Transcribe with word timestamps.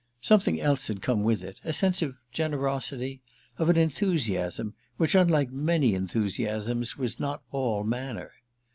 Something 0.21 0.59
else 0.59 0.87
had 0.87 0.99
come 1.03 1.21
with 1.21 1.43
it—a 1.43 1.73
sense 1.73 2.01
of 2.01 2.15
generosity, 2.31 3.21
of 3.59 3.69
an 3.69 3.77
enthusiasm 3.77 4.73
which, 4.97 5.13
unlike 5.13 5.51
many 5.51 5.93
enthusiasms, 5.93 6.97
was 6.97 7.19
not 7.19 7.43
all 7.51 7.83
manner. 7.83 8.31